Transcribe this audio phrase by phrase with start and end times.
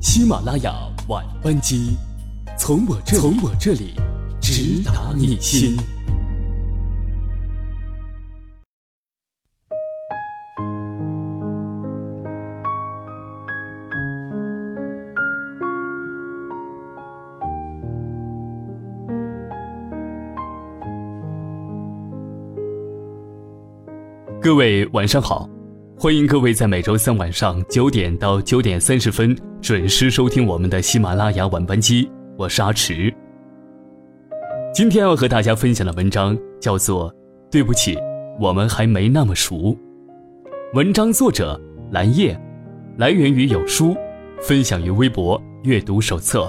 [0.00, 0.72] 喜马拉雅
[1.08, 1.96] 晚班机，
[2.56, 3.94] 从我这从我这里
[4.40, 5.76] 直达你心。
[24.40, 25.48] 各位晚上好，
[26.00, 33.12] 欢迎各位在每周三晚上九点到九点三十分准时收听我们的喜马拉雅晚班机，我是阿迟。
[34.72, 37.12] 今天要和大家分享的文章叫做
[37.50, 37.98] 《对不起，
[38.38, 39.56] 我们还没那么熟》。
[40.72, 41.60] 文章作者
[41.90, 42.40] 蓝叶，
[42.96, 43.96] 来源于有书，
[44.40, 46.48] 分享于微博阅读手册。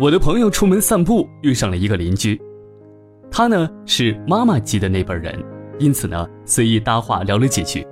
[0.00, 2.40] 我的朋友出门散步，遇上了一个邻居，
[3.32, 5.36] 他呢是妈妈级的那辈人，
[5.80, 7.84] 因此呢随意搭话聊了几句。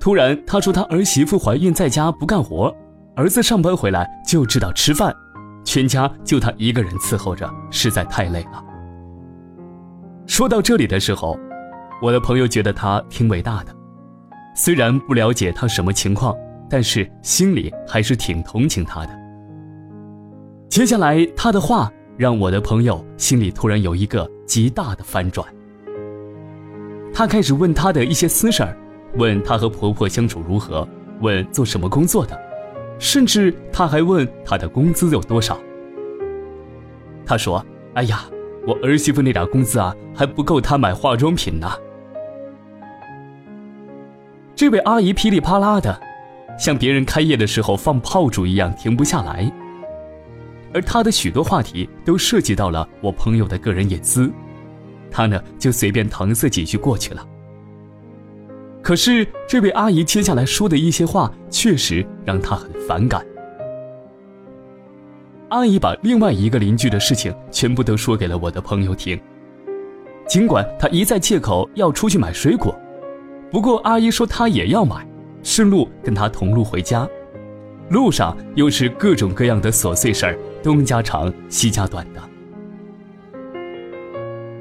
[0.00, 2.74] 突然他说他儿媳妇怀孕在家不干活，
[3.14, 5.14] 儿子上班回来就知道吃饭，
[5.66, 8.64] 全家就他一个人伺候着，实在太累了。
[10.26, 11.38] 说到这里的时候，
[12.00, 13.76] 我的朋友觉得他挺伟大的，
[14.54, 16.34] 虽然不了解他什么情况，
[16.70, 19.25] 但是心里还是挺同情他的。
[20.76, 25.48] 接下来，他的话让我的朋友心里突然有一个极大的翻转。
[27.14, 28.76] 他开始问他的一些私事儿，
[29.14, 30.86] 问他和婆婆相处如何，
[31.22, 32.38] 问做什么工作的，
[32.98, 35.58] 甚至他还问他的工资有多少。
[37.24, 37.64] 他说
[37.96, 38.26] ：“哎呀，
[38.66, 41.72] 我儿媳妇那点工资啊，还不够她买化妆品呢。”
[44.54, 45.98] 这位阿姨噼里啪啦的，
[46.58, 49.50] 像别人开业的时候放炮竹一样停不下来。
[50.76, 54.30] 而他的许多话题都涉及到了我朋友的个人隐私，
[55.10, 57.26] 他呢就随便搪塞几句过去了。
[58.82, 63.24] 可是这位阿姨接下来说的一些话，确实让他很反感。
[65.48, 69.18] 阿姨把另外一个邻居的事情全部都说给了我的朋友听。
[70.28, 72.78] 尽管他一再借口要出去买水果，
[73.50, 75.08] 不过阿姨说她也要买，
[75.42, 77.08] 顺路跟他同路回家。
[77.88, 82.20] 路上又是各种各样的琐碎事儿，东家长西家短的。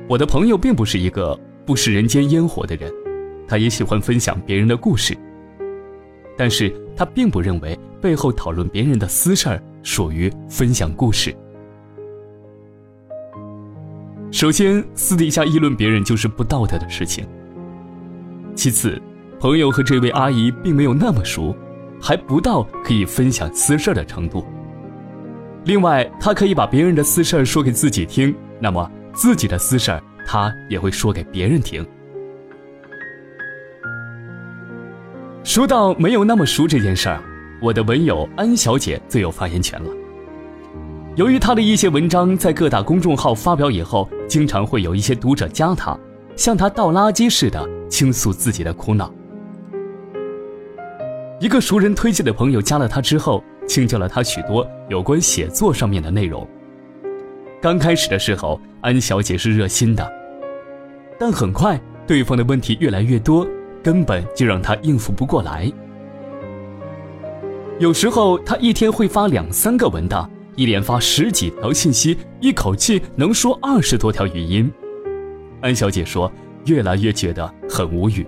[0.07, 1.35] 我的朋友并不是一个
[1.65, 2.93] 不食人间烟火的人，
[3.47, 5.17] 他也喜欢分享别人的故事。
[6.37, 11.35] 但是他并不认为背后讨论别人的私事儿属于分享故事。
[14.31, 17.25] 首先，私底下议论别人就是不道德的事情。
[18.53, 19.01] 其次，
[19.39, 21.55] 朋友和这位阿姨并没有那么熟。
[21.99, 24.45] 还不到可以分享私事的程度。
[25.65, 31.83] 另外，他可以把别人的私事说给自己听，那么自己的私事他也会说给别人听。
[35.43, 37.19] 说到没有那么熟这件事儿，
[37.61, 39.89] 我的文友安小姐最有发言权了。
[41.15, 45.97] 由于她的一些文章在各大公众号发表以后，经常会有一些读者加她，
[46.35, 49.11] 像她倒垃圾似的倾诉自己的苦恼。
[51.39, 56.47] 一个熟人推荐的朋友加了他之后，请教了他许多有关写作上面的内容。
[57.61, 60.11] 刚开始的时候，安小姐是热心的，
[61.19, 63.47] 但很快对方的问题越来越多，
[63.83, 65.71] 根本就让她应付不过来。
[67.79, 74.71] 有时候她一天会发两三个文档，一连发十几条信息，一口气能说二十多条语音。
[75.61, 76.31] 安小姐说，
[76.65, 78.25] 越来越觉得很无语。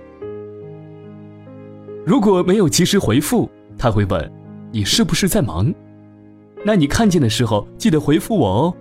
[2.04, 4.32] 如果没有及时回复，他会问
[4.70, 5.72] ：“你是不是在忙？”
[6.64, 8.74] 那你看见的时候记得回复我哦。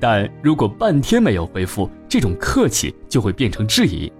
[0.00, 4.12] 但如果半天没有回复，这种客气就会变成质疑：“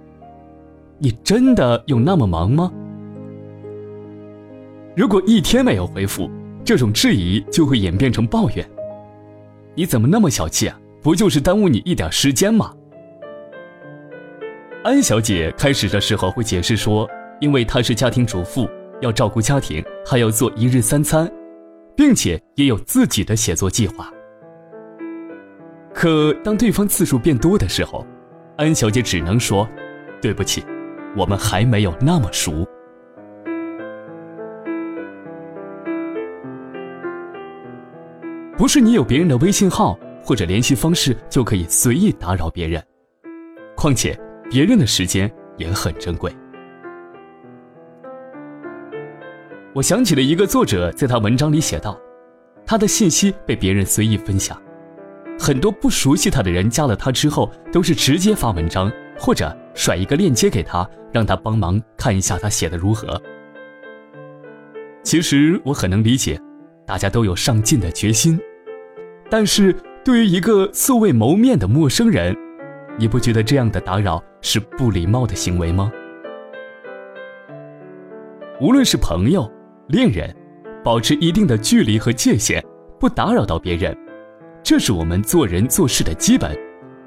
[0.98, 2.72] 你真的有那么忙吗？”
[4.96, 6.30] 如果一天没有回复，
[6.64, 8.68] 这种质疑就会演变成抱怨
[9.74, 10.78] ：“你怎么那么小气啊？
[11.02, 12.72] 不就是耽误你一点时间吗？”
[14.84, 17.08] 安小姐开始的时候会解释说，
[17.40, 18.68] 因为她是家庭主妇，
[19.04, 21.30] 要照顾家庭，还要做一日三餐，
[21.94, 24.10] 并且也有自己的写作计划。
[25.92, 28.04] 可当对方次数变多的时候，
[28.56, 29.68] 安小姐只能说
[30.20, 30.64] ：“对不起，
[31.16, 32.66] 我们还没有那么熟。”
[38.56, 42.82] 不是你有别人的微信号或者联系方式就可以随意打扰别人，
[43.76, 44.18] 况且。
[44.50, 46.30] 别人的时间也很珍贵。
[49.74, 51.98] 我想起了一个作者在他文章里写道
[52.64, 54.56] ：“他的信息被别人随意分享，
[55.36, 63.20] 很多不熟悉他的人加了他之后，都是直接发文章或者甩一个链接给他，让他帮忙看一下他写的如何。
[65.02, 66.40] 其实我很能理解，
[66.86, 68.38] 大家都有上进的决心，
[69.28, 69.74] 但是
[70.04, 72.32] 对于一个素未谋面的陌生人，
[72.96, 75.90] 你不觉得这样的打扰是不礼貌的行为吗？
[78.60, 79.50] 无论是朋友、
[79.88, 80.34] 恋人，
[80.82, 82.64] 保持一定的距离和界限，
[82.98, 83.94] 不打扰到别人，
[84.62, 86.58] 这是我们做人做事的基本，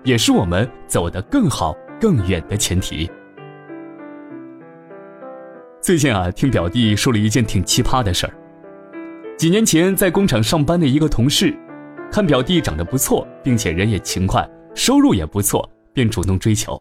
[0.04, 3.10] 也是我们走得更好、更远的前提。
[5.82, 8.34] 最近啊，听表弟说了一件挺奇葩的事儿。
[9.38, 11.58] 几年前在工厂上班的一个同事，
[12.12, 16.80] 看表弟长得不错，并且人也勤快，收入也不错，便主动追求。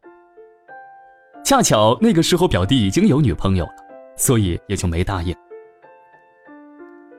[1.43, 3.73] 恰巧那个时候表弟已经有女朋友了，
[4.15, 5.35] 所以也就没答应。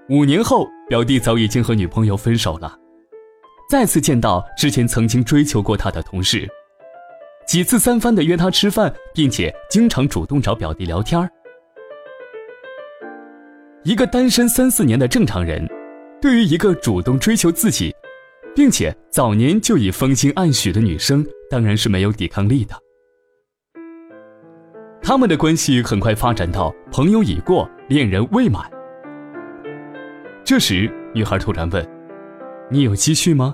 [0.10, 2.74] 五年后，表弟早已经和女朋友分手了，
[3.70, 6.48] 再次见到之前曾经追求过他的同事，
[7.46, 11.30] 几次三番的约他吃饭，并且经常主动找表弟聊天儿。
[13.84, 15.68] 一个单身三四年的正常人，
[16.22, 17.94] 对于一个主动追求自己，
[18.56, 22.74] 并且早年就已芳心暗许的女生，当然是没有抵抗力的。
[25.02, 28.72] 他们的关系很快发展到朋友已过，恋人未满。
[30.48, 31.86] 这时，女孩突然问
[32.72, 33.54] ：“你有积蓄吗？”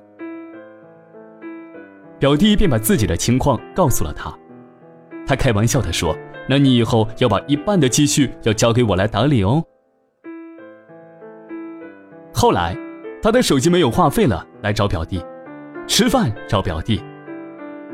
[2.21, 4.31] 表弟便把自己的情况告诉了他。
[5.25, 6.15] 他开玩笑的说
[6.47, 9.63] ：“那你以后要把一半的积蓄要交给我来打理哦。”
[12.31, 12.77] 后来，
[13.23, 15.19] 他的手机没有话费了，来找表弟，
[15.87, 17.03] 吃饭找表弟，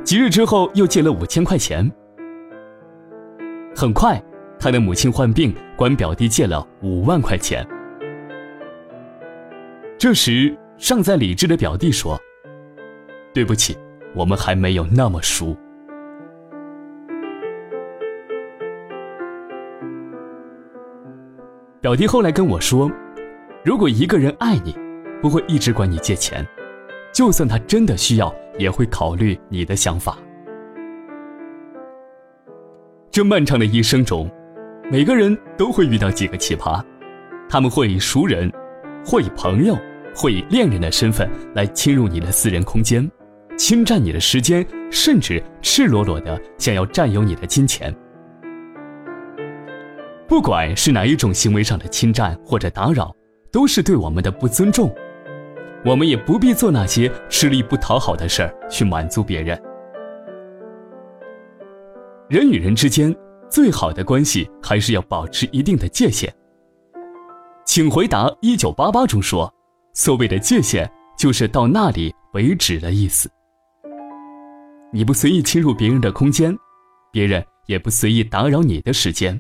[0.04, 1.90] 几日之后又借了五千块钱。
[3.74, 4.22] 很快，
[4.60, 7.66] 他的母亲患病，管表弟借了五万块钱。
[10.00, 12.18] 这时，尚在理智的表弟说
[13.36, 13.78] ：“对不起，
[14.16, 15.54] 我们还没有那么熟。”
[21.82, 22.90] 表弟后来跟我说。
[23.66, 24.74] 如果一个人爱你，
[25.22, 26.48] 不会一直管你借钱，
[27.14, 30.18] 就算他真的需要，也会考虑你的想法。
[33.12, 34.32] 这漫长的一生中，
[34.90, 36.82] 每个人都会遇到几个奇葩，
[37.50, 38.50] 他们会以熟人，
[39.06, 39.78] 会以朋友，
[40.20, 43.10] 会以恋人的身份来侵入你的私人空间，
[43.58, 47.96] 侵占你的时间，甚至赤裸裸的想要占有你的金钱。
[50.28, 53.16] 不管是哪一种行为上的侵占或者打扰。
[53.52, 54.94] 都是对我们的不尊重，
[55.84, 59.60] 我们也不必做那些吃力不讨好的事儿去满足别人。
[62.30, 63.12] 人与人之间
[63.50, 66.32] 最好的关系还是要保持一定的界限。
[67.66, 69.52] 请回答一九八八中说，
[70.00, 73.30] 所谓的界限就是到那里为止的意思。
[74.94, 76.58] 你不随意侵入别人的空间，
[77.12, 79.38] 别人也不随意打扰你的时间，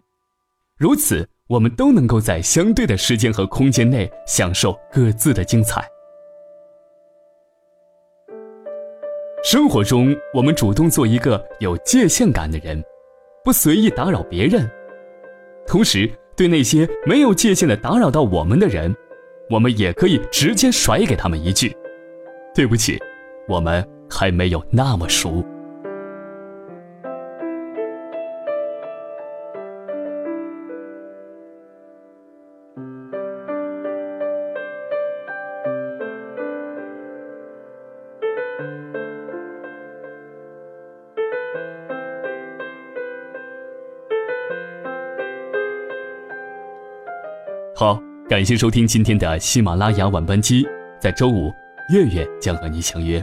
[0.77, 1.25] 如此。
[1.47, 5.83] 我们都能够在相对的时间和空间内享受各自的精彩。
[9.43, 12.83] 生活中，我们主动做一个有界限感的人，
[13.43, 14.63] 不随意打扰别人；
[15.65, 18.95] 同时，对那些没有界限的打扰到我们的人，
[19.49, 21.75] 我们也可以直接甩给他们一句
[22.53, 22.99] ：“对不起，
[23.47, 25.43] 我们还没有那么熟。”
[48.29, 50.63] 感谢收听今天的喜马拉雅晚班机。
[50.99, 51.51] 在周五，
[51.91, 53.19] 月月将和你相约。